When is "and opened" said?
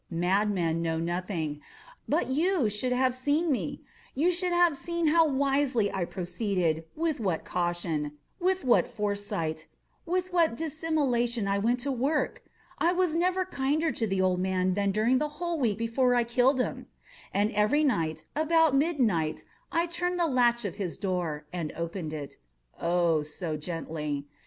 21.53-22.11